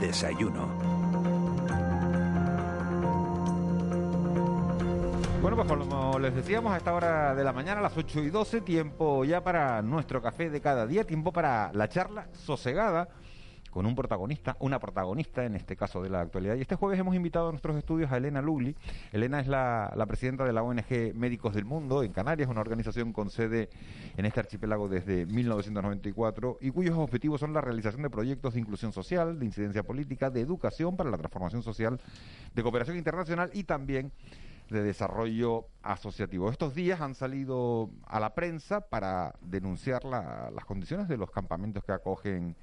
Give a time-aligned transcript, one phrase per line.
[0.00, 0.66] desayuno.
[5.42, 8.30] Bueno, pues como les decíamos, a esta hora de la mañana, a las 8 y
[8.30, 13.08] 12, tiempo ya para nuestro café de cada día, tiempo para la charla sosegada
[13.70, 16.56] con un protagonista, una protagonista en este caso de la actualidad.
[16.56, 18.76] Y este jueves hemos invitado a nuestros estudios a Elena Lugli.
[19.12, 23.30] Elena es la, presidenta de la ONG Médicos del Mundo en Canarias, una organización con
[23.30, 23.70] sede
[24.16, 28.92] en este archipiélago desde 1994 y cuyos objetivos son la realización de proyectos de inclusión
[28.92, 32.00] social, de incidencia política, de educación para la transformación social,
[32.54, 34.12] de cooperación internacional y también
[34.70, 36.50] de desarrollo asociativo.
[36.50, 41.92] Estos días han salido a la prensa para denunciar las condiciones de los campamentos que
[41.92, 42.56] acogen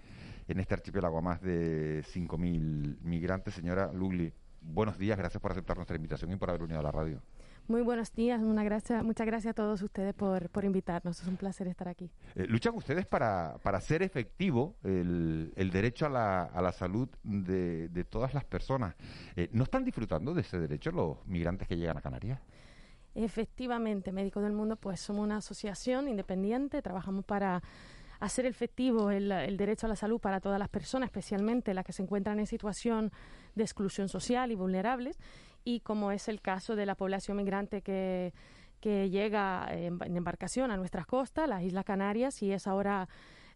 [0.48, 3.54] en este archipiélago a más de 5.000 migrantes.
[3.54, 6.92] Señora Lugli, buenos días, gracias por aceptar nuestra invitación y por haber unido a la
[6.92, 7.22] radio.
[7.68, 11.36] Muy buenos días, una gracia, muchas gracias a todos ustedes por, por invitarnos, es un
[11.36, 12.10] placer estar aquí.
[12.36, 17.10] Eh, ¿Luchan ustedes para, para hacer efectivo el, el derecho a la, a la salud
[17.24, 18.96] de, de todas las personas?
[19.36, 22.40] Eh, ¿No están disfrutando de ese derecho los migrantes que llegan a Canarias?
[23.16, 27.64] Efectivamente, Médicos del Mundo, pues somos una asociación independiente, trabajamos para
[28.20, 32.04] hacer efectivo el, derecho a la salud para todas las personas, especialmente las que se
[32.04, 33.12] encuentran en situación
[33.56, 35.18] de exclusión social y vulnerables,
[35.64, 38.34] y como es el caso de la población migrante que,
[38.82, 43.10] llega en, embarcación a nuestras costas, las Islas Canarias, y es ahora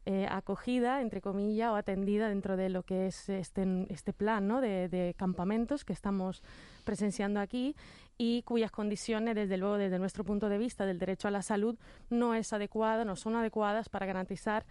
[0.05, 4.59] eh, acogida, entre comillas, o atendida dentro de lo que es este, este plan ¿no?
[4.61, 6.41] de, de campamentos que estamos
[6.83, 7.75] presenciando aquí
[8.17, 11.77] y cuyas condiciones, desde luego, desde nuestro punto de vista del derecho a la salud,
[12.09, 14.65] no es adecuada, no son adecuadas para garantizar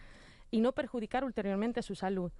[0.50, 2.32] y no perjudicar ulteriormente su salud.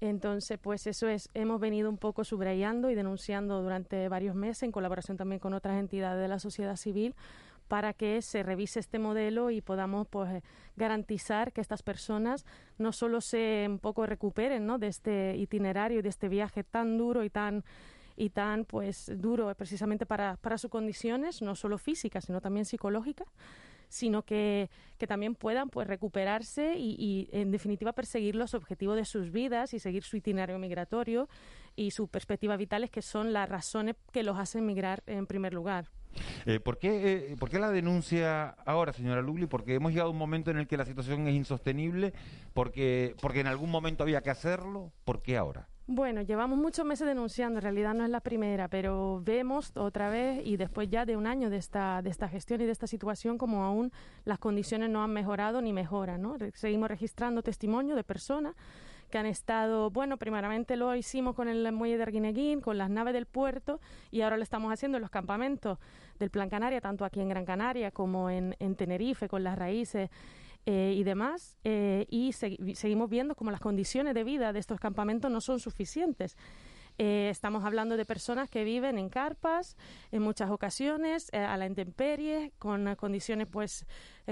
[0.00, 4.72] Entonces, pues eso es, hemos venido un poco subrayando y denunciando durante varios meses, en
[4.72, 7.14] colaboración también con otras entidades de la sociedad civil,
[7.68, 10.42] para que se revise este modelo y podamos pues
[10.76, 12.46] garantizar que estas personas
[12.78, 14.78] no solo se un poco recuperen ¿no?
[14.78, 17.64] de este itinerario, de este viaje tan duro y tan
[18.16, 23.28] y tan pues duro precisamente para, para sus condiciones, no solo físicas, sino también psicológicas
[23.90, 24.68] sino que,
[24.98, 29.72] que, también puedan pues recuperarse y, y, en definitiva perseguir los objetivos de sus vidas
[29.72, 31.26] y seguir su itinerario migratorio
[31.74, 35.88] y sus perspectivas vitales que son las razones que los hacen migrar en primer lugar.
[36.46, 39.46] Eh, ¿por, qué, eh, ¿Por qué la denuncia ahora, señora Lugli?
[39.46, 42.12] Porque hemos llegado a un momento en el que la situación es insostenible,
[42.54, 45.68] porque, porque en algún momento había que hacerlo, ¿por qué ahora?
[45.90, 50.42] Bueno, llevamos muchos meses denunciando, en realidad no es la primera, pero vemos otra vez
[50.44, 53.38] y después ya de un año de esta, de esta gestión y de esta situación
[53.38, 53.90] como aún
[54.26, 56.20] las condiciones no han mejorado ni mejoran.
[56.20, 56.36] ¿no?
[56.52, 58.54] Seguimos registrando testimonio de personas
[59.10, 63.14] que han estado, bueno, primeramente lo hicimos con el muelle de Arguineguín, con las naves
[63.14, 63.80] del puerto
[64.10, 65.78] y ahora lo estamos haciendo en los campamentos
[66.18, 70.10] del Plan Canaria, tanto aquí en Gran Canaria como en, en Tenerife, con las raíces
[70.70, 75.30] eh, y demás, eh, y seguimos viendo como las condiciones de vida de estos campamentos
[75.30, 76.36] no son suficientes.
[76.98, 79.78] Eh, estamos hablando de personas que viven en carpas
[80.12, 83.86] en muchas ocasiones, a la intemperie, con condiciones pues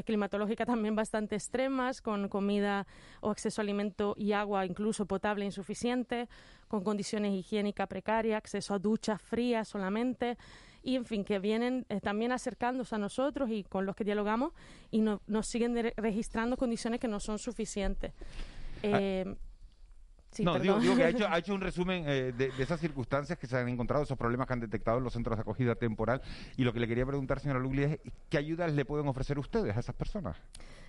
[0.04, 2.86] climatológicas también bastante extremas, con comida
[3.22, 6.28] o acceso a alimento y agua incluso potable insuficiente,
[6.68, 10.36] con condiciones higiénicas precarias, acceso a duchas frías solamente
[10.86, 14.52] y en fin, que vienen eh, también acercándose a nosotros y con los que dialogamos
[14.92, 18.12] y nos siguen registrando condiciones que no son suficientes.
[18.84, 19.24] Ah.
[20.40, 23.68] Eh, no, digo, que ha hecho, un resumen eh, de, esas circunstancias que se han
[23.68, 26.20] encontrado, esos problemas que han detectado en los centros de acogida temporal.
[26.56, 27.98] Y lo que le quería preguntar, señora Lugli, es
[28.28, 30.36] ¿qué ayudas le pueden ofrecer ustedes a esas personas?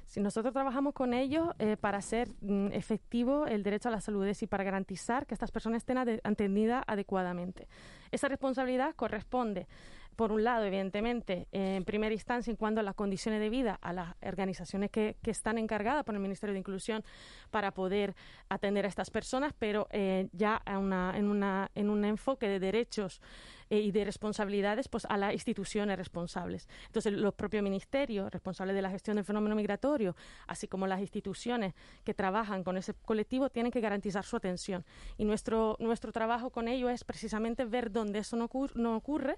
[0.06, 1.50] Si nosotros trabajamos con ellos
[1.82, 5.78] para hacer mm, efectivo el derecho a la salud y para garantizar que estas personas
[5.78, 7.68] estén atendidas adecuadamente.
[8.12, 9.68] Esa responsabilidad corresponde
[10.18, 13.94] por un lado, evidentemente, en primera instancia, en cuanto a las condiciones de vida, a
[13.94, 17.04] las organizaciones que, están encargadas por el Ministerio de Inclusión
[17.52, 18.16] para poder
[18.50, 23.22] atender a estas personas, pero eh, ya una, en, una, en un enfoque de derechos
[23.70, 26.68] eh, y de responsabilidades pues, a las instituciones responsables.
[26.88, 30.16] Entonces, los propios ministerios responsables de la gestión del fenómeno migratorio,
[30.48, 34.84] así como las instituciones que trabajan con ese colectivo, tienen que garantizar su atención.
[35.18, 39.38] Y nuestro, nuestro trabajo con ello es precisamente ver dónde eso no, no ocurre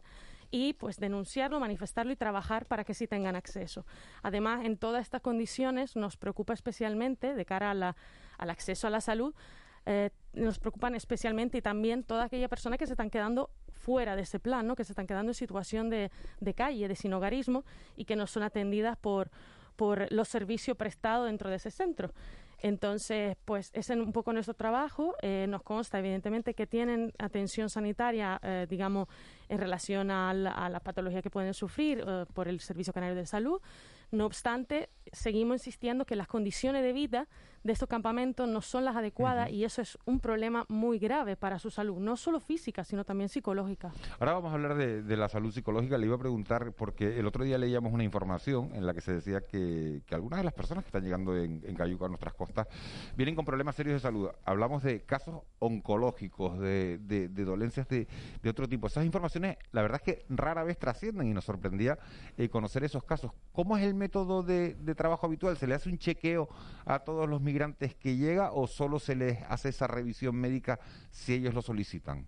[0.52, 3.86] y pues denunciarlo, manifestarlo y trabajar para que sí tengan acceso.
[4.24, 9.34] Además, en todas estas condiciones nos preocupa especialmente de cara al acceso a la salud,
[9.86, 14.24] eh, nos preocupan especialmente y también todas aquellas personas que se están quedando fuera de
[14.24, 14.76] ese plan, ¿no?
[14.76, 17.64] que se están quedando en situación de, de calle, de sinogarismo
[17.96, 19.32] y que no son atendidas por,
[19.76, 22.12] por los servicios prestados dentro de ese centro.
[22.62, 25.16] Entonces, pues es un poco nuestro trabajo.
[25.22, 29.08] Eh, nos consta, evidentemente, que tienen atención sanitaria, eh, digamos,
[29.48, 33.62] en relación a la, patología que pueden sufrir eh, por el Servicio Canario de Salud.
[34.12, 37.28] No obstante, seguimos insistiendo que las condiciones de vida
[37.64, 41.60] de estos campamentos no son las adecuadas y eso es un problema muy grave para
[41.60, 43.92] su salud, no solo física, sino también psicológica.
[44.20, 45.98] Ahora vamos a hablar de, la salud psicológica.
[45.98, 49.14] Le iba a preguntar, porque el otro día leíamos una información en la que se
[49.14, 52.68] decía que, algunas de las personas que están llegando en, en Cayuca, a nuestras costas,
[53.16, 54.30] vienen con problemas serios de salud.
[54.46, 56.98] Hablamos de casos oncológicos, de,
[57.34, 58.08] dolencias de,
[58.50, 58.88] otro tipo.
[58.88, 61.98] Esas informaciones, la verdad es que rara vez trascienden y nos sorprendía
[62.38, 63.32] eh, conocer esos casos.
[63.52, 65.58] ¿Cómo es el método de, de trabajo habitual?
[65.58, 66.50] ¿Se le hace un chequeo
[66.86, 70.80] a todos los migrantes que llega o solo se les hace esa revisión médica
[71.10, 72.28] si ellos lo solicitan?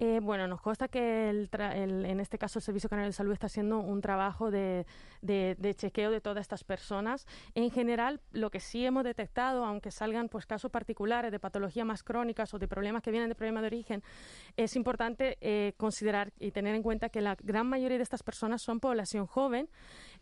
[0.00, 3.46] Eh, bueno, nos consta que el en este caso el Servicio Canario de Salud está
[3.46, 4.86] haciendo un trabajo de,
[5.22, 7.26] de, chequeo de todas estas personas.
[7.56, 12.04] En general, lo que sí hemos detectado, aunque salgan pues casos particulares de patologías más
[12.04, 14.04] crónicas o de problemas que vienen de problemas de origen,
[14.56, 18.62] es importante eh, considerar y tener en cuenta que la gran mayoría de estas personas
[18.62, 19.68] son población joven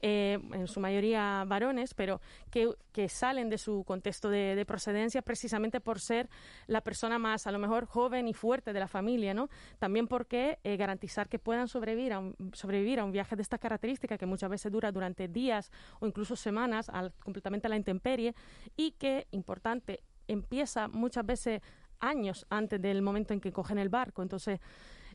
[0.03, 2.21] eh, en su mayoría varones, pero
[2.51, 6.29] que, que salen de su contexto de, procedencia precisamente por ser
[6.67, 9.49] la persona más, a lo mejor, joven y fuerte de la familia, ¿no?
[9.79, 13.61] También porque eh, garantizar que puedan sobrevivir a, un, sobrevivir a un viaje de estas
[13.61, 15.71] características, que muchas veces dura durante días
[16.01, 18.35] o incluso semanas, al, completamente a la intemperie,
[18.77, 21.61] y que, importante, empieza muchas veces
[22.01, 24.23] años antes del momento en que cogen el barco.
[24.23, 24.61] Entonces,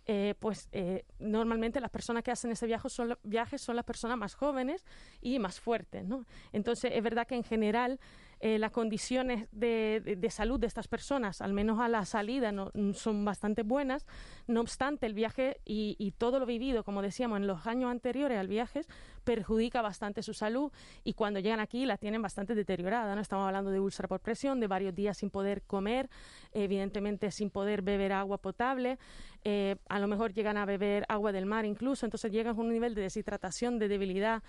[0.08, 4.18] eh, pues eh, normalmente las personas que hacen ese viaje son, viajes son las personas
[4.18, 4.84] más jóvenes
[5.22, 6.06] y más fuertes.
[6.06, 6.26] ¿no?
[6.52, 8.00] Entonces, es verdad que en general
[8.44, 13.24] eh, las condiciones de, salud de estas personas, al menos a la salida, no, son
[13.24, 14.08] bastante buenas.
[14.48, 18.48] No obstante, el viaje y, todo lo vivido, como decíamos, en los años anteriores al
[18.48, 18.82] viaje,
[19.24, 20.72] perjudica bastante su salud
[21.04, 23.16] y cuando llegan aquí la tienen bastante deteriorada.
[23.16, 23.22] ¿no?
[23.22, 26.10] Estamos hablando de úlcera por presión, de varios días sin poder comer,
[26.52, 28.98] evidentemente sin poder beber agua potable.
[29.44, 32.70] Eh, a lo mejor llegan a beber agua del mar incluso, entonces llegan a un
[32.70, 34.44] nivel de deshidratación, de debilidad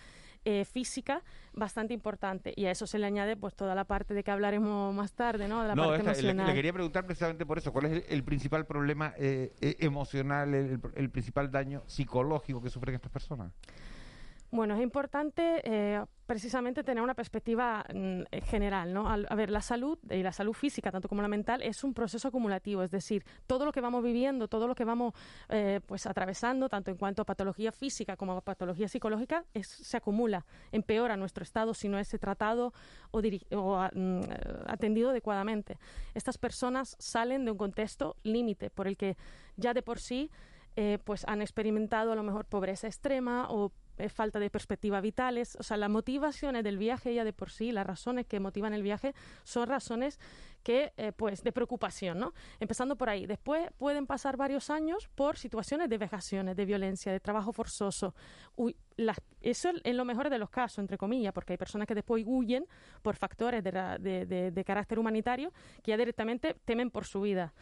[0.44, 1.22] eh, física
[1.52, 4.92] bastante importante y a eso se le añade pues toda la parte de que hablaremos
[4.92, 5.62] más tarde, ¿no?
[5.62, 6.48] De la parte emocional.
[6.48, 11.52] Le, quería preguntar precisamente por eso, ¿cuál es el, principal problema eh, emocional, el, principal
[11.52, 13.52] daño psicológico que sufren estas personas?
[14.52, 19.08] Bueno, es importante eh, precisamente tener una perspectiva mm, general, ¿no?
[19.08, 22.28] a ver, la salud y la salud física, tanto como la mental, es un proceso
[22.28, 25.14] acumulativo, es decir, todo lo que vamos viviendo, todo lo que vamos
[25.48, 30.44] eh, pues atravesando, tanto en cuanto a patología física como a patología psicológica, se acumula,
[30.70, 32.74] empeora nuestro estado si no es tratado
[33.10, 33.22] o,
[33.56, 34.20] o mm,
[34.66, 35.78] atendido adecuadamente.
[36.12, 39.16] Estas personas salen de un contexto límite por el que
[39.56, 40.30] ya de por sí
[40.74, 43.70] eh, pues han experimentado a lo mejor pobreza extrema o eh,
[44.08, 45.56] falta de perspectiva vitales.
[45.56, 48.82] O sea, las motivaciones del viaje ya de por sí, las razones que motivan el
[48.82, 50.18] viaje, son razones
[50.62, 52.34] que, eh, pues, de preocupación, ¿no?
[52.60, 53.26] Empezando por ahí.
[53.26, 58.14] Después pueden pasar varios años por situaciones de vejaciones, de violencia, de trabajo forzoso.
[59.40, 62.66] eso en lo mejor de los casos, entre comillas, porque hay personas que después huyen
[63.02, 65.52] por factores de, de carácter humanitario
[65.82, 67.52] que ya directamente temen por su vida.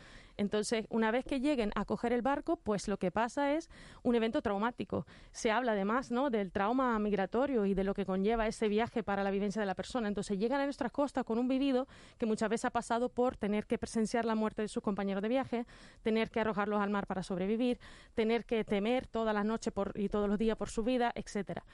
[0.40, 3.69] Entonces, una vez que lleguen a coger el barco, pues lo que pasa es
[4.02, 5.06] un evento traumático.
[5.32, 6.31] Se habla además ¿no?
[6.31, 9.75] del trauma migratorio y de lo que conlleva ese viaje para la vivencia de la
[9.75, 10.08] persona.
[10.08, 13.66] Entonces, llegan a nuestras costas con un vivido que muchas veces ha pasado por tener
[13.66, 15.66] que presenciar la muerte de sus compañeros de viaje,
[16.02, 17.78] tener que arrojarlos al mar para sobrevivir,
[18.14, 21.64] tener que temer todas las noches y todos los días por su vida, etcétera.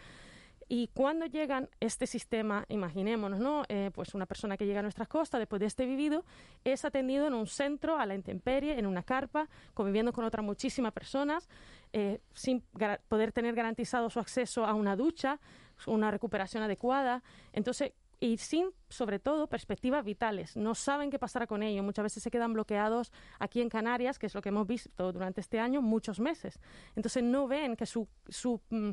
[0.68, 3.62] Y cuando llegan este sistema, imaginémonos, ¿no?
[3.68, 6.24] Eh, pues una persona que llega a nuestras costas después de este vivido
[6.64, 10.92] es atendido en un centro, a la intemperie, en una carpa, conviviendo con otras muchísimas
[10.92, 11.48] personas,
[11.92, 12.64] eh, sin
[13.08, 15.38] poder tener garantizado su acceso a una ducha,
[15.86, 17.22] una recuperación adecuada.
[17.52, 20.56] Entonces, y sin, sobre todo, perspectivas vitales.
[20.56, 21.84] No saben qué pasará con ellos.
[21.84, 25.40] Muchas veces se quedan bloqueados aquí en Canarias, que es lo que hemos visto durante
[25.40, 26.58] este año, muchos meses.
[26.96, 28.90] Entonces no ven que su, su mm,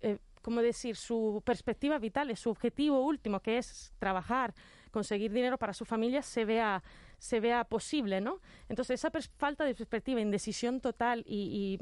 [0.00, 4.54] eh, como decir, su perspectiva vital, su objetivo último, que es trabajar,
[4.90, 6.82] conseguir dinero para su familia, se vea,
[7.18, 8.40] se vea posible, ¿no?
[8.66, 11.78] Entonces, esa falta de perspectiva, indecisión total y,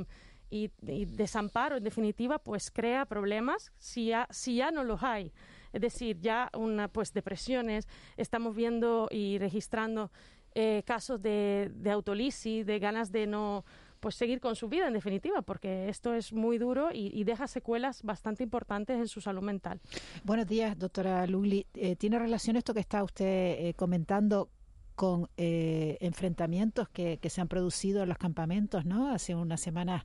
[0.51, 5.33] y, desamparo, en definitiva, pues crea problemas si ya, si ya no los hay.
[5.73, 10.11] Es decir, ya una, pues depresiones, estamos viendo y registrando
[10.57, 13.65] eh, casos de, de autolisis, de ganas de no
[14.01, 18.03] pues seguir con su vida en definitiva, porque esto es muy duro y, deja secuelas
[18.03, 19.81] bastante importantes en su salud mental.
[20.23, 21.67] Buenos días, doctora Lugli.
[21.75, 24.51] Eh, ¿Tiene relación esto que está usted eh, comentando
[24.95, 29.11] con eh, enfrentamientos que, se han producido en los campamentos, ¿no?
[29.11, 30.05] Hace unas semanas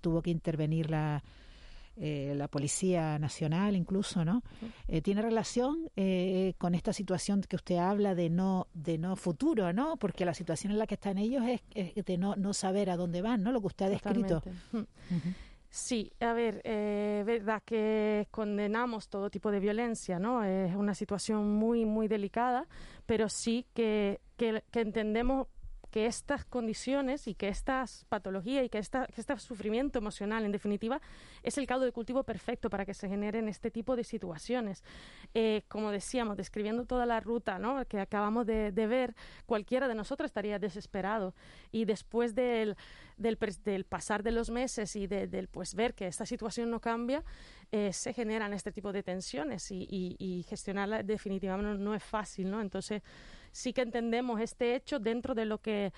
[0.00, 1.22] tuvo que intervenir la
[1.96, 4.42] eh, la Policía Nacional incluso, ¿no?
[4.88, 9.72] Eh, tiene relación eh, con esta situación que usted habla de no de no futuro,
[9.72, 9.96] ¿no?
[9.96, 13.22] Porque la situación en la que están ellos es, de no, no saber a dónde
[13.22, 13.52] van, ¿no?
[13.52, 14.42] Lo que usted ha descrito.
[15.68, 20.42] Sí, a ver, eh, verdad que condenamos todo tipo de violencia, ¿no?
[20.42, 22.66] Es una situación muy, muy delicada,
[23.04, 25.48] pero sí que, que, que entendemos
[25.96, 30.52] que estas condiciones y que estas patologías y que, esta, que este sufrimiento emocional, en
[30.52, 31.00] definitiva,
[31.42, 34.84] es el caldo de cultivo perfecto para que se generen este tipo de situaciones.
[35.32, 37.82] Eh, como decíamos, describiendo toda la ruta ¿no?
[37.86, 39.14] que acabamos de, ver,
[39.46, 41.34] cualquiera de nosotros estaría desesperado.
[41.72, 42.76] Y después del,
[43.16, 47.24] del, del pasar de los meses y del pues, ver que esta situación no cambia,
[47.72, 52.04] eh, se generan este tipo de tensiones y, y, y gestionarla definitivamente no, no es
[52.04, 52.50] fácil.
[52.50, 52.60] ¿no?
[52.60, 53.00] Entonces,
[53.56, 55.92] sí que entendemos este hecho dentro de lo que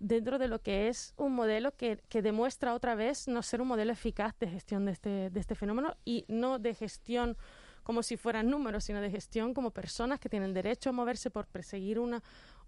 [0.00, 3.68] dentro de lo que es un modelo que, que, demuestra otra vez no ser un
[3.68, 7.36] modelo eficaz de gestión de este, de este fenómeno y no de gestión
[7.84, 11.46] como si fueran números, sino de gestión como personas que tienen derecho a moverse por
[11.46, 12.20] perseguir una,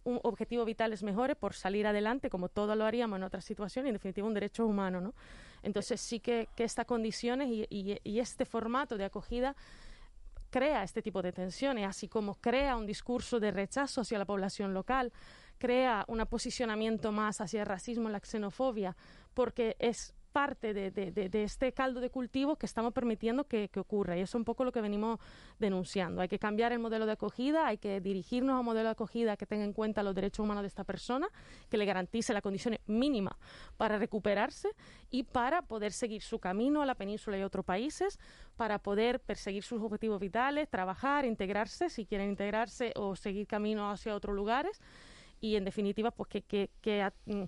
[0.04, 3.90] un objetivo vitales mejores, por salir adelante, como todo lo haríamos en otras situaciones, y
[3.90, 5.00] en definitiva un derecho humano.
[5.00, 5.14] ¿no?
[5.62, 9.56] Entonces sí que, que estas condiciones y, y este formato de acogida
[10.54, 14.72] crea este tipo de tensiones, así como crea un discurso de rechazo hacia la población
[14.72, 15.12] local,
[15.58, 18.96] crea un posicionamiento más hacia el racismo y la xenofobia,
[19.34, 24.16] porque es parte de, este caldo de cultivo que estamos permitiendo que, que, ocurra.
[24.16, 25.20] Y eso es un poco lo que venimos
[25.60, 26.20] denunciando.
[26.22, 29.36] Hay que cambiar el modelo de acogida, hay que dirigirnos a un modelo de acogida
[29.36, 31.28] que tenga en cuenta los derechos humanos de esta persona,
[31.70, 33.36] que le garantice las condiciones mínimas
[33.76, 34.70] para recuperarse
[35.08, 38.18] y para poder seguir su camino a la península y a otros países,
[38.56, 44.16] para poder perseguir sus objetivos vitales, trabajar, integrarse, si quieren integrarse o seguir camino hacia
[44.16, 44.80] otros lugares.
[45.40, 47.44] Y en definitiva, pues que, que, que mm,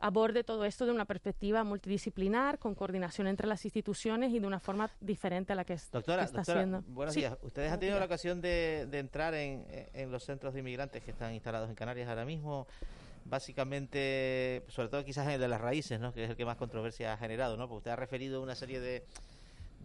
[0.00, 4.58] aborde todo esto de una perspectiva multidisciplinar, con coordinación entre las instituciones y de una
[4.58, 6.82] forma diferente a la que, doctora, está doctora, haciendo.
[6.88, 7.20] Buenos sí.
[7.20, 7.36] días.
[7.42, 11.10] ¿Ustedes han tenido la ocasión de, de entrar en, en, los centros de inmigrantes que
[11.10, 12.66] están instalados en Canarias ahora mismo?
[13.26, 16.12] Básicamente, sobre todo quizás en el de las raíces, ¿no?
[16.12, 17.68] que es el que más controversia ha generado, ¿no?
[17.68, 19.04] porque usted ha referido una serie de,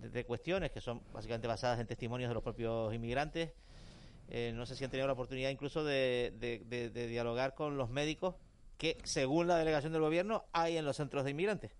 [0.02, 3.52] de, de cuestiones que son básicamente basadas en testimonios de los propios inmigrantes.
[4.30, 6.32] Eh, no sé si han tenido la oportunidad incluso de
[7.12, 8.36] dialogar con los médicos
[8.78, 11.72] que, según la delegación del gobierno, hay en los centros de inmigrantes?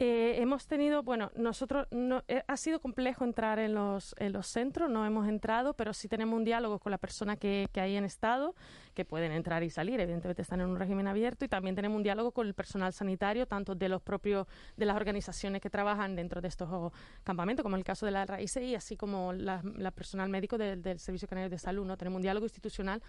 [0.00, 4.46] Eh, hemos tenido, bueno, nosotros no, eh, ha sido complejo entrar en los, en los
[4.46, 7.96] centros, no hemos entrado, pero sí tenemos un diálogo con la persona que, que hay
[7.96, 8.54] en estado,
[8.94, 12.04] que pueden entrar y salir, evidentemente están en un régimen abierto, y también tenemos un
[12.04, 16.40] diálogo con el personal sanitario, tanto de los propios, de las organizaciones que trabajan dentro
[16.40, 16.92] de estos
[17.24, 21.00] campamentos, como el caso de la raíces, y así como la, personal médico de, del
[21.00, 21.96] Servicio Canario de Salud, ¿no?
[21.96, 23.02] Tenemos un diálogo institucional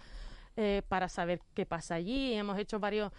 [0.60, 2.34] eh, para saber qué pasa allí.
[2.34, 3.10] Hemos hecho varios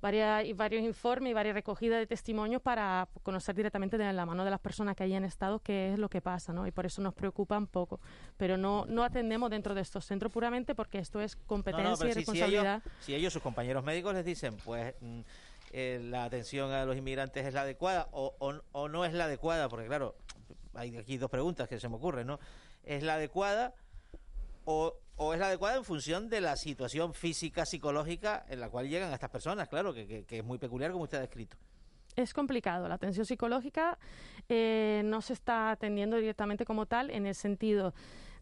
[0.00, 4.50] varias, varios informes y varias recogidas de testimonios para conocer directamente de la mano de
[4.50, 6.66] las personas que hayan estado qué es lo que pasa, ¿no?
[6.66, 8.00] Y por eso nos preocupa un poco.
[8.38, 12.06] Pero no, no atendemos dentro de estos centros puramente porque esto es competencia no, no,
[12.06, 12.82] y si, responsabilidad.
[12.82, 14.94] Si ellos, si ellos, sus compañeros médicos, les dicen, pues...
[15.00, 15.20] Mm,
[15.72, 19.24] eh, la atención a los inmigrantes es la adecuada o, o, o no es la
[19.24, 20.14] adecuada, porque claro,
[20.74, 22.38] hay aquí dos preguntas que se me ocurren, ¿no?
[22.84, 23.74] ¿Es la adecuada
[24.64, 28.88] o, o es la adecuada en función de la situación física, psicológica en la cual
[28.88, 31.56] llegan estas personas, claro, que, que, que es muy peculiar como usted ha descrito.
[32.16, 32.88] Es complicado.
[32.88, 33.98] La atención psicológica
[34.48, 37.92] eh, no se está atendiendo directamente como tal en el sentido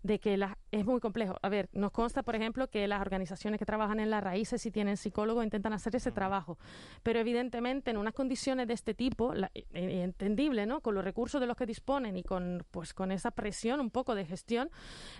[0.04, 1.37] de que la, es muy complejo.
[1.40, 4.70] A ver, nos consta, por ejemplo, que las organizaciones que trabajan en las raíces, si
[4.70, 6.58] tienen psicólogos, intentan hacer ese trabajo.
[7.02, 10.82] Pero evidentemente, en unas condiciones de este tipo, la, eh, entendible, ¿no?
[10.82, 14.14] Con los recursos de los que disponen y con, pues, con esa presión un poco
[14.14, 14.70] de gestión,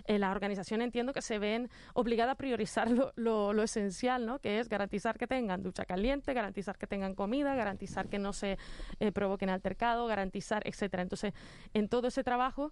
[0.05, 4.37] eh, las organizaciones entiendo que se ven obligadas a priorizar lo, lo, lo, esencial, ¿no?
[4.37, 8.59] Que es garantizar que tengan ducha caliente, garantizar que tengan comida, garantizar que no se
[8.99, 11.01] eh, provoquen altercado, garantizar, etcétera.
[11.01, 11.33] Entonces,
[11.73, 12.71] en todo ese trabajo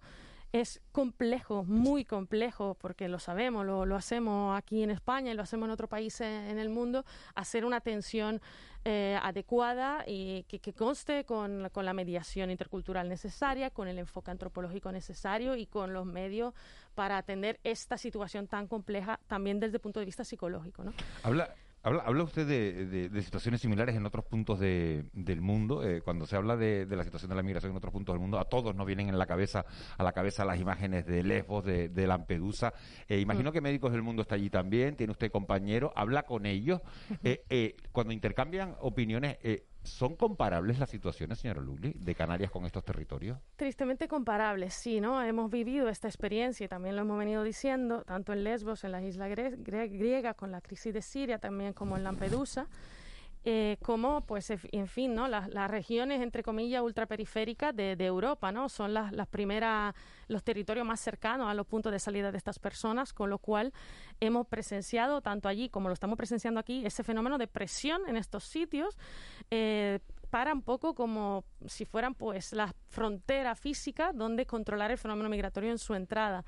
[0.53, 5.65] es complejo, muy complejo, porque lo sabemos, lo, hacemos aquí en España y lo hacemos
[5.65, 8.39] en otros países en el mundo, hacer una atención
[8.86, 14.91] eh, adecuada y que, conste con, con, la mediación intercultural necesaria, con el enfoque antropológico
[14.91, 16.53] necesario y con los medios
[16.93, 20.83] para atender esta situación tan compleja también desde el punto de vista psicológico.
[20.83, 20.93] ¿no?
[21.24, 21.55] Habla
[21.86, 25.86] Habla, habla usted de, de, de, situaciones similares en otros puntos de, del mundo.
[25.86, 28.40] Eh, cuando se habla de, la situación de la migración en otros puntos del mundo,
[28.40, 29.66] a todos nos vienen en la cabeza,
[29.98, 32.74] a la cabeza las imágenes de Lesbos, de, Lampedusa.
[33.10, 33.54] Eh, imagino mm.
[33.54, 34.96] que Médicos del Mundo está allí también.
[34.96, 36.80] Tiene usted compañeros, habla con ellos.
[37.22, 39.38] Eh, cuando intercambian opiniones,
[39.84, 43.38] ¿Son comparables las situaciones, señora Luli, de Canarias con estos territorios?
[43.58, 45.22] Tristemente comparables, sí, ¿no?
[45.22, 49.04] Hemos vivido esta experiencia y también lo hemos venido diciendo, tanto en Lesbos, en las
[49.04, 52.68] islas griegas, con la crisis de Siria, también como en Lampedusa
[53.45, 55.27] eh, como, pues, en fin, ¿no?
[55.27, 58.69] Las, regiones, entre comillas, ultraperiféricas de, de Europa, ¿no?
[58.69, 59.93] Son las, las primeras,
[60.27, 63.73] los territorios más cercanos a los puntos de salida de estas personas, con lo cual
[64.19, 68.45] hemos presenciado, tanto allí como lo estamos presenciando aquí, ese fenómeno de presión en estos
[68.45, 68.97] sitios.
[69.51, 70.00] Eh,
[70.33, 75.69] para un poco como si fueran pues la frontera física donde controlar el fenómeno migratorio
[75.69, 76.43] en su entrada,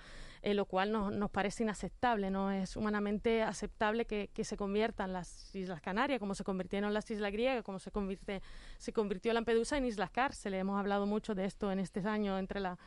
[0.45, 5.81] eh, lo cual nos parece inaceptable, no es humanamente aceptable que, se conviertan las Islas
[5.81, 8.43] Canarias, como se convirtieron las Islas Griegas, como se, convierte,
[8.77, 10.53] se convirtió Lampedusa en Islas Cárcel.
[10.53, 12.77] Hemos hablado mucho de esto en este año entre las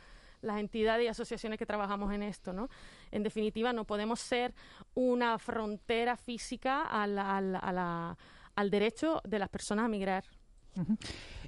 [0.57, 2.69] entidades y asociaciones que trabajamos en esto, ¿no?
[3.11, 4.53] En definitiva, no podemos ser
[4.93, 10.23] una frontera física al derecho de las personas a migrar.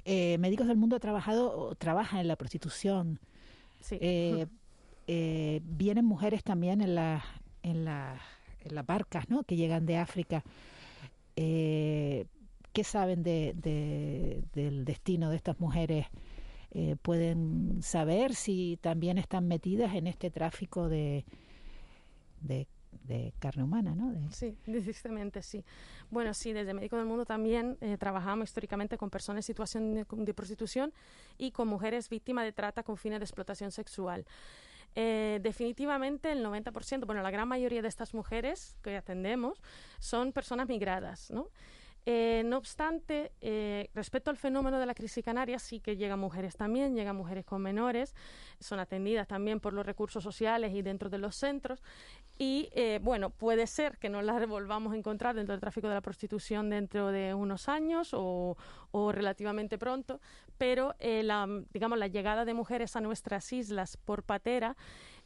[0.04, 3.18] Eh, Médicos del Mundo ha trabajado, trabaja en la prostitución.
[3.90, 4.46] Eh,
[5.06, 7.24] eh, vienen mujeres también en, la,
[7.62, 8.20] en, la,
[8.60, 9.42] en las barcas ¿no?
[9.44, 10.42] que llegan de África.
[11.34, 13.54] ¿Qué saben de,
[14.52, 16.06] del destino de estas mujeres?
[17.02, 21.24] ¿Pueden saber si también están metidas en este tráfico de,
[22.40, 22.66] de
[23.04, 24.14] de carne humana, ¿no?
[24.30, 25.64] Sí, precisamente sí.
[26.10, 30.34] Bueno, sí, desde Médico del Mundo también eh, trabajamos históricamente con personas en situación de,
[30.34, 30.92] prostitución
[31.38, 34.24] y con mujeres víctimas de trata con fines de explotación sexual.
[34.94, 39.62] Eh, definitivamente el 90%, bueno, la gran mayoría de estas mujeres que atendemos
[39.98, 41.48] son personas migradas, ¿no?
[42.04, 46.56] Eh, no obstante, eh, respecto al fenómeno de la crisis canaria, sí que llegan mujeres
[46.56, 48.16] también, llegan mujeres con menores,
[48.58, 51.80] son atendidas también por los recursos sociales y dentro de los centros.
[52.38, 52.70] Y
[53.02, 56.70] bueno, puede ser que no las volvamos a encontrar dentro del tráfico de la prostitución
[56.70, 58.56] dentro de unos años o,
[59.12, 60.20] relativamente pronto,
[60.62, 64.76] pero la, digamos, la llegada de mujeres a nuestras islas por patera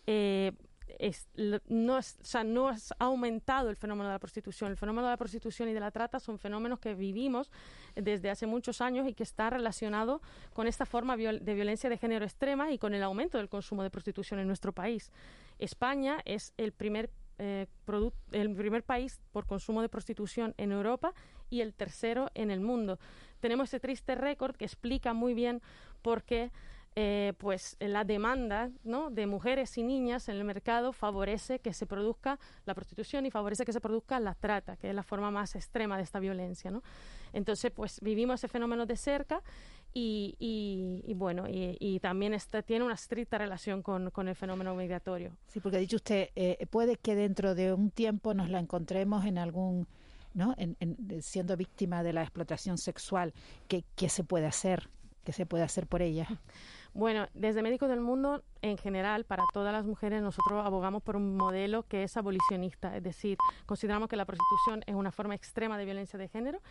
[0.07, 2.01] no,
[2.47, 4.71] no ha aumentado el fenómeno de la prostitución.
[4.71, 7.51] El fenómeno de la prostitución y de la trata son fenómenos que vivimos
[7.95, 10.23] desde hace muchos años y que está relacionado
[10.55, 13.91] con esta forma de violencia de género extrema y con el aumento del consumo de
[13.91, 15.13] prostitución en nuestro país.
[15.59, 17.67] España es el primer eh,
[18.33, 21.13] el primer país por consumo de prostitución en Europa
[21.51, 22.99] y el tercero en el mundo.
[23.41, 25.63] Tenemos ese triste récord que explica muy bien
[26.03, 26.51] por qué
[26.99, 29.11] eh, pues la demanda ¿no?
[29.11, 33.67] de mujeres y niñas en el mercado favorece que se produzca la prostitución y favorece
[33.67, 36.73] que se produzca la trata, que es la forma más extrema de esta violencia.
[37.35, 39.43] Entonces, pues vivimos ese fenómeno de cerca
[39.99, 45.33] y, y, bueno, y, también está, tiene una estricta relación con, con, el fenómeno migratorio.
[45.47, 49.25] Sí, porque ha dicho usted, eh, puede que dentro de un tiempo nos la encontremos
[49.25, 49.89] en algún...
[50.35, 50.55] ¿no?
[50.59, 50.77] En,
[51.23, 53.33] siendo víctima de la explotación sexual,
[53.69, 54.91] ¿qué, ¿qué se puede hacer?
[55.25, 56.29] ¿Qué se puede hacer por ella?
[56.97, 61.37] Bueno, desde Médicos del Mundo, en general, para todas las mujeres, nosotros abogamos por un
[61.37, 65.85] modelo que es abolicionista, es decir, consideramos que la prostitución es una forma extrema de
[65.85, 66.63] violencia de género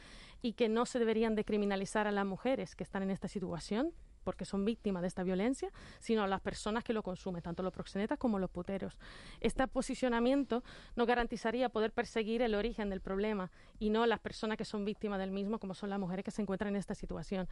[0.42, 3.94] y que no se deberían de criminalizar a las mujeres que están en esta situación,
[4.26, 8.18] porque son víctimas de esta violencia, sino las personas que lo consumen, tanto los proxenetas
[8.18, 8.98] como los puteros.
[9.40, 10.64] Este posicionamiento
[10.98, 15.20] no garantizaría poder perseguir el origen del problema y no las personas que son víctimas
[15.20, 17.48] del mismo, como son las mujeres que se encuentran en esta situación.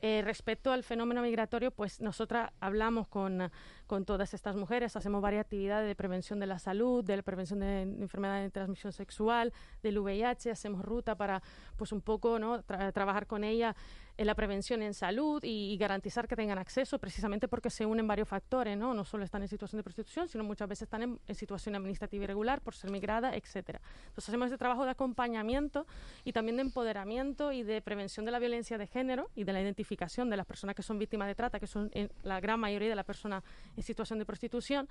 [0.00, 3.50] Eh, respecto al fenómeno migratorio, pues nosotras hablamos con,
[3.86, 7.60] con, todas estas mujeres, hacemos varias actividades de prevención de la salud, de la prevención
[7.60, 9.52] de enfermedades de transmisión sexual,
[9.82, 11.42] del VIH, hacemos ruta para,
[11.76, 12.62] pues un poco, ¿no?
[12.62, 13.74] trabajar con ella
[14.18, 18.28] en la prevención en salud y, garantizar que tengan acceso, precisamente porque se unen varios
[18.28, 18.92] factores, ¿no?
[18.92, 22.60] No solo están en situación de prostitución, sino muchas veces están en, situación administrativa irregular
[22.60, 23.80] por ser migrada, etcétera.
[24.08, 25.86] Entonces hacemos este trabajo de acompañamiento
[26.24, 29.62] y también de empoderamiento y de prevención de la violencia de género y de la
[29.62, 31.88] identificación de las personas que son víctimas de trata, que son
[32.24, 33.44] la gran mayoría de las personas
[33.76, 34.88] en situación de prostitución.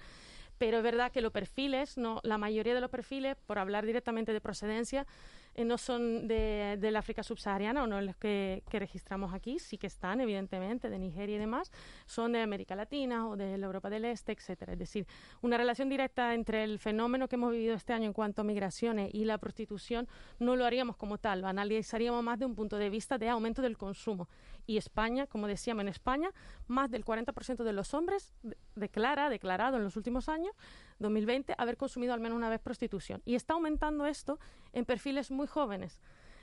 [0.58, 4.32] Pero es verdad que los perfiles, no, la mayoría de los perfiles, por hablar directamente
[4.32, 5.06] de procedencia,
[5.58, 9.88] eh, no son de, del África subsahariana o no los que, registramos aquí, sí que
[9.88, 11.72] están, evidentemente, de Nigeria y demás,
[12.06, 14.74] son de América Latina o de la Europa del Este, etcétera.
[14.74, 15.08] Es decir,
[15.42, 19.12] una relación directa entre el fenómeno que hemos vivido este año en cuanto a migraciones
[19.14, 22.92] y la prostitución no lo haríamos como tal, lo analizaríamos más de un punto de
[22.92, 24.30] vista de aumento del consumo.
[24.68, 26.30] Y España, como decíamos, en España,
[26.68, 28.36] más del 40% de los hombres
[28.76, 30.52] declara, declarado en los últimos años,
[31.00, 33.22] 2020 haber consumido al menos una vez prostitución.
[33.26, 34.40] Y está aumentando esto
[34.74, 36.00] en perfiles muy jóvenes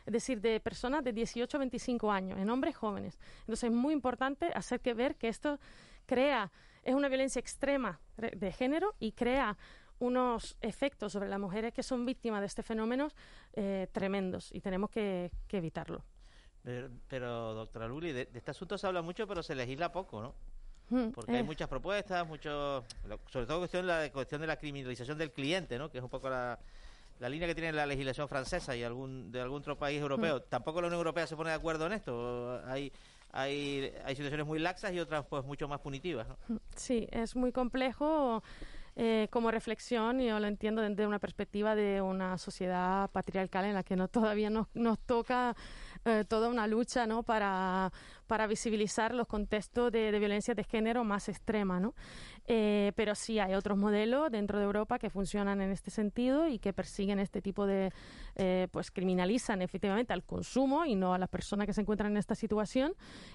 [0.06, 3.18] es decir, de personas de 18 a 25 años, en hombres jóvenes.
[3.40, 5.58] Entonces es muy importante hacer que ver que esto
[6.06, 9.56] crea, es una violencia extrema de género y crea
[9.98, 13.08] unos efectos sobre las mujeres que son víctimas de este fenómeno
[13.54, 16.04] eh, tremendos y tenemos que, evitarlo.
[17.08, 20.34] Pero, doctora Luli, de, de, este asunto se habla mucho, pero se legisla poco, ¿no?
[20.88, 21.42] Mm, Porque hay eh.
[21.42, 22.84] muchas propuestas, mucho,
[23.30, 25.90] sobre todo cuestión la cuestión de la criminalización del cliente, ¿no?
[25.90, 26.58] Que es un poco la,
[27.20, 30.38] la línea que tiene la legislación francesa y algún de algún otro país europeo.
[30.38, 30.42] Mm.
[30.48, 32.60] Tampoco la Unión Europea se pone de acuerdo en esto.
[32.66, 32.92] Hay
[33.34, 36.26] hay, hay situaciones muy laxas y otras pues mucho más punitivas.
[36.48, 38.42] Mm, sí, es muy complejo
[38.94, 43.74] eh, como reflexión, y yo lo entiendo desde una perspectiva de una sociedad patriarcal en
[43.74, 45.56] la que no todavía nos, nos toca
[46.04, 47.22] eh, toda una lucha ¿no?
[47.22, 47.92] para,
[48.26, 51.80] para visibilizar los contextos de, violencia de género más extrema.
[51.80, 51.94] ¿no?
[52.46, 56.58] Eh, pero sí hay otros modelos dentro de Europa que funcionan en este sentido y
[56.58, 57.90] que persiguen este tipo de,
[58.36, 62.18] eh, pues criminalizan efectivamente al consumo y no a las personas que se encuentran en
[62.18, 62.92] esta situación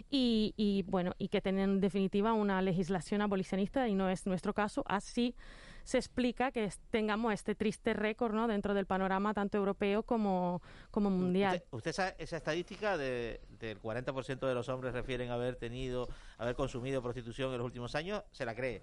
[0.09, 4.53] y, y bueno, y que tienen en definitiva una legislación abolicionista y no es nuestro
[4.53, 4.83] caso.
[4.87, 5.35] Así
[5.83, 8.47] se explica que tengamos este triste récord ¿no?
[8.47, 10.61] dentro del panorama tanto europeo como,
[10.91, 11.63] como mundial.
[11.71, 17.01] ¿Usted, sabe esa estadística de, del 40% de los hombres refieren haber tenido, haber consumido
[17.01, 18.23] prostitución en los últimos años?
[18.31, 18.81] ¿Se la cree?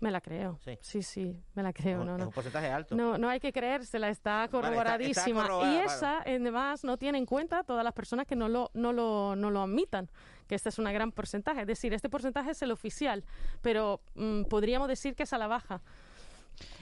[0.00, 0.60] Me la creo.
[0.80, 2.04] Sí, sí, me la creo.
[2.04, 2.94] no, es un porcentaje alto.
[2.94, 5.48] No, no hay que creérsela, está corroboradísima.
[5.64, 9.34] y esa, además, no tiene en cuenta todas las personas que no lo, no lo,
[9.34, 10.08] no lo admitan,
[10.46, 11.62] que este es un gran porcentaje.
[11.62, 13.24] Es decir, este porcentaje es el oficial,
[13.60, 15.82] pero mm, podríamos decir que es a la baja.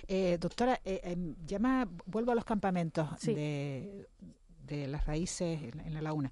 [0.09, 4.07] Eh, doctora, eh, em, llama, vuelvo a los campamentos de,
[4.67, 6.31] de, las raíces en, la laguna.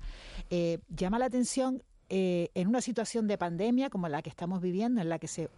[0.50, 5.08] Eh, llama la atención en una situación de pandemia como la que estamos viviendo, en
[5.08, 5.50] la que se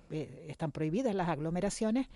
[0.49, 2.07] están prohibidas las aglomeraciones,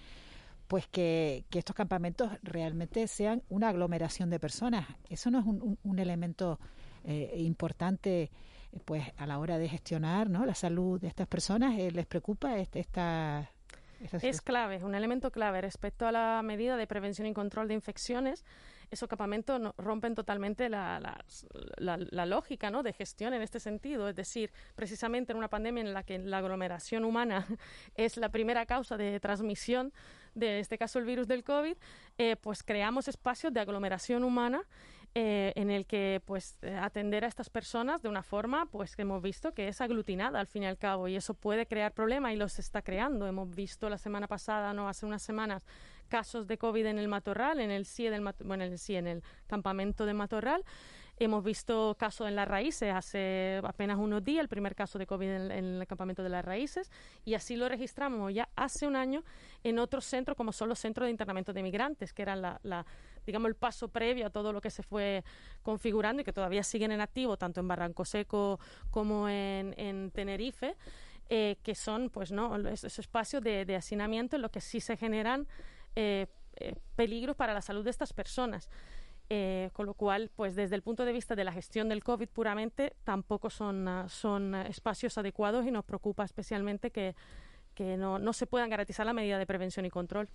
[0.67, 4.87] pues que, estos campamentos realmente sean una aglomeración de personas.
[5.11, 6.59] Eso no es un, elemento
[7.35, 8.31] importante
[8.87, 10.47] pues a la hora de gestionar ¿no?
[10.47, 11.77] la salud de estas personas.
[11.77, 13.51] ¿Les preocupa este, esta
[14.01, 17.75] es clave, es un elemento clave respecto a la medida de prevención y control de
[17.75, 18.45] infecciones.
[18.91, 21.23] Esos campamentos rompen totalmente la,
[21.79, 22.83] la, lógica ¿no?
[22.83, 24.09] de gestión en este sentido.
[24.09, 27.47] Es decir, precisamente en una pandemia en la que la aglomeración humana
[27.95, 29.93] es la primera causa de transmisión
[30.35, 31.75] de, en este caso, el virus del COVID,
[32.19, 34.63] eh, pues creamos espacios de aglomeración humana
[35.15, 39.03] eh, en el que pues eh, atender a estas personas de una forma pues que
[39.03, 42.33] hemos visto que es aglutinada al fin y al cabo y eso puede crear problemas
[42.33, 43.27] y los está creando.
[43.27, 45.67] Hemos visto la semana pasada, no hace unas semanas,
[46.09, 50.15] casos de COVID en el Matorral, en el CIE del CIE, en el campamento de
[50.15, 50.65] Matorral.
[51.17, 55.29] Hemos visto casos en las raíces hace apenas unos días, el primer caso de COVID
[55.29, 56.91] en, el campamento de las raíces,
[57.27, 59.23] y así lo registramos ya hace un año
[59.63, 62.87] en otros centros, como son los centros de internamiento de migrantes, que eran la,
[63.31, 65.23] digamos, el paso previo a todo lo que se fue
[65.63, 68.59] configurando y que todavía siguen en activo, tanto en Barranco Seco
[68.91, 70.77] como en, Tenerife.
[71.33, 75.47] Eh, que son pues no esos espacios de, hacinamiento en los que sí se generan
[75.95, 78.69] eh, eh, peligros para la salud de estas personas.
[79.73, 82.97] Con lo cual, pues desde el punto de vista de la gestión del COVID puramente,
[83.05, 87.15] tampoco son, son espacios adecuados y nos preocupa especialmente que,
[87.81, 90.29] que no, no, se puedan garantizar la medida de prevención y control.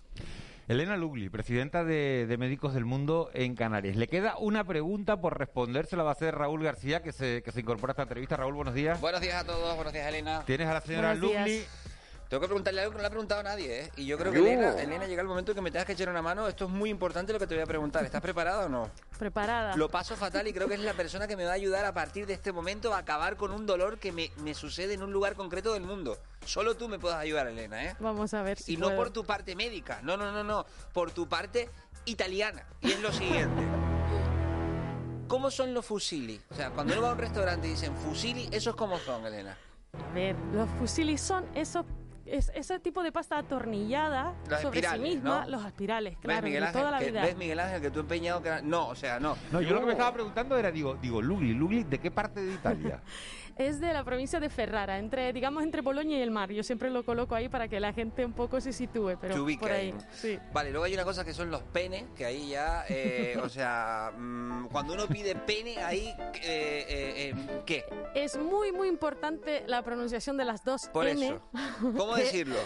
[0.66, 3.94] Elena Lugli, presidenta de, Médicos del Mundo en Canarias.
[3.94, 7.44] Le queda una pregunta por responder, se la va a hacer Raúl García, que se,
[7.44, 8.36] que se incorpora a esta entrevista.
[8.36, 9.00] Raúl, buenos días.
[9.00, 10.42] Buenos días a todos, buenos días, Elena.
[10.44, 11.62] Tienes a la señora Lugli.
[12.28, 13.92] Tengo que preguntarle algo que no le ha preguntado a nadie, ¿eh?
[13.96, 16.22] Y yo creo que Elena, Elena, llega el momento que me tengas que echar una
[16.22, 16.48] mano.
[16.48, 18.04] Esto es muy importante lo que te voy a preguntar.
[18.04, 18.90] ¿Estás preparada o no?
[19.16, 19.76] Preparada.
[19.76, 21.94] Lo paso fatal y creo que es la persona que me va a ayudar a
[21.94, 25.36] partir de este momento a acabar con un dolor que me, sucede en un lugar
[25.36, 26.18] concreto del mundo.
[26.44, 27.96] Solo tú me puedes ayudar, Elena, ¿eh?
[28.00, 30.66] Vamos a ver si Y no por tu parte médica, no, no, no, no.
[30.92, 31.70] Por tu parte
[32.06, 32.66] italiana.
[32.80, 33.62] Y es lo siguiente.
[35.28, 36.40] ¿Cómo son los fusili?
[36.50, 39.56] O sea, cuando uno va a un restaurante y dicen fusili, ¿esos cómo son, Elena?
[39.92, 41.84] A ver, los fusili son esos
[42.26, 46.80] es, ese tipo de pasta atornillada sobre sí misma, los aspirales, claro, ¿Ves, Miguel Ángel,
[46.80, 47.22] toda la que, vida.
[47.22, 48.62] ¿Ves, Miguel Ángel, que tú empeñado que...
[48.62, 49.36] No, o sea, no.
[49.52, 52.40] No, yo lo que me estaba preguntando era, digo, digo, Lugli, Lugli, ¿de qué parte
[52.42, 53.00] de Italia?
[53.56, 56.50] es de la provincia de Ferrara, entre, digamos, entre Boloña y el mar.
[56.52, 59.70] Yo siempre lo coloco ahí para que la gente un poco se sitúe, pero por
[59.70, 59.94] ahí.
[60.12, 60.38] Sí.
[60.52, 64.12] Vale, luego hay una cosa que son los penes, que ahí ya, eh, o sea,
[64.16, 67.84] mm, cuando uno pide pene, ahí, eh, eh, ¿qué?
[68.14, 71.40] Es muy, muy importante la pronunciación de las dos Por eso.
[71.96, 72.56] ¿Cómo decirlo?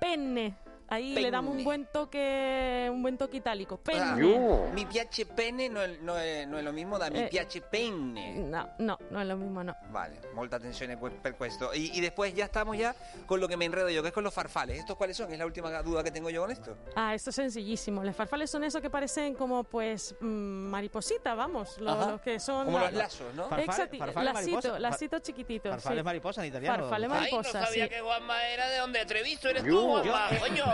[0.00, 0.54] Pene.
[0.88, 3.78] Ahí le damos un buen toque, un buen toque itálico.
[3.78, 4.70] Penne.
[4.72, 7.60] mi piace penne no es, no, es, no es lo mismo da mi eh, piace
[7.60, 8.34] penne.
[8.36, 9.74] No, no, no es lo mismo, no.
[9.90, 11.74] Vale, molta attenzione per questo.
[11.74, 12.94] Y, y, después ya estamos ya
[13.26, 14.78] con lo que me enredo yo, que es con los farfales.
[14.78, 15.32] ¿Estos cuáles son?
[15.32, 16.76] Es la última duda que tengo yo con esto.
[16.94, 18.04] Ah, esto es sencillísimo.
[18.04, 20.26] Los farfales son esos que parecen como, pues, mmm,
[20.70, 21.78] mariposita, vamos.
[21.78, 22.66] Los, que son...
[22.66, 23.56] Como los lazos, ¿no?
[23.58, 25.70] Exacto, lacito, lacito chiquitito.
[25.70, 26.84] Farfales mariposa en italiano.
[26.84, 30.28] Farfales mariposa, Ay, no sabía que Juanma era de donde Treviso eres tú, Juanma.
[30.38, 30.64] Coño,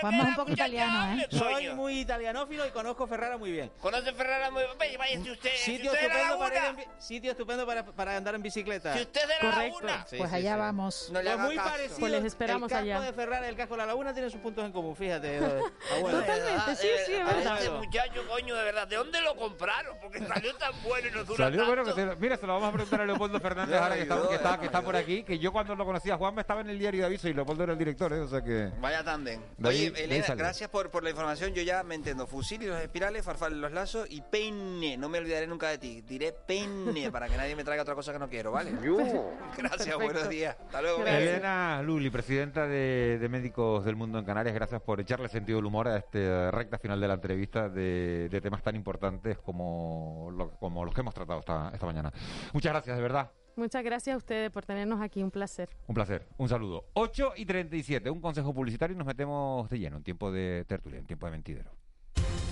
[0.00, 1.28] Juanma es un poco italiano, ¿eh?
[1.30, 3.70] Soy muy italianófilo y conozco Ferrara muy bien.
[3.80, 4.98] ¿Conoce Ferrara muy bien?
[4.98, 8.42] Vaya, si usted, sitio, si usted estupendo para en, sitio estupendo para, para, andar en
[8.42, 8.94] bicicleta.
[8.94, 9.80] Si usted es de la Correcto.
[9.80, 10.06] laguna.
[10.08, 11.10] Sí, pues allá sí, vamos.
[11.12, 11.70] No pues muy caso.
[11.70, 12.00] parecido.
[12.00, 12.94] Pues les esperamos el allá.
[12.94, 15.38] casco de Ferrara y el casco de la laguna tienen sus puntos en común, fíjate.
[15.38, 17.58] Totalmente, sí, sí, es verdad.
[17.58, 19.96] Este muchacho, coño, de verdad, ¿de dónde lo compraron?
[20.00, 21.84] Porque salió tan bueno y no dura Salió tanto.
[21.84, 24.34] bueno, que mira, se lo vamos a preguntar a Leopoldo Fernández ahora que está, que
[24.34, 26.70] está, que está por aquí, que yo cuando lo conocía a Juan me estaba en
[26.70, 28.20] el diario de aviso y Leopoldo era el director, ¿eh?
[28.20, 28.70] o sea que...
[28.80, 31.52] Vaya Vaya ahí- Oye, ahí Elena, gracias por, por la información.
[31.54, 32.26] Yo ya me entiendo.
[32.26, 34.96] Fusil y los espirales, farfal y los lazos y peine.
[34.96, 36.00] No me olvidaré nunca de ti.
[36.02, 38.70] Diré peine para que nadie me traiga otra cosa que no quiero, ¿vale?
[39.56, 39.98] Gracias, Perfecto.
[39.98, 40.56] buenos días.
[40.66, 40.98] Hasta luego.
[41.00, 41.22] Gracias.
[41.22, 45.66] Elena Luli, presidenta de, de Médicos del Mundo en Canarias, gracias por echarle sentido del
[45.66, 50.50] humor a este recta final de la entrevista de, de temas tan importantes como, lo-
[50.58, 52.12] como los que hemos tratado esta, esta mañana.
[52.52, 53.30] Muchas gracias, de verdad.
[53.56, 55.68] Muchas gracias a ustedes por tenernos aquí, un placer.
[55.86, 56.86] Un placer, un saludo.
[56.94, 60.98] 8 y 37, un consejo publicitario y nos metemos de lleno en tiempo de tertulia,
[60.98, 61.70] en tiempo de mentidero.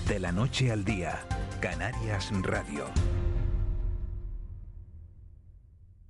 [0.07, 1.21] De la noche al día,
[1.61, 2.85] Canarias Radio.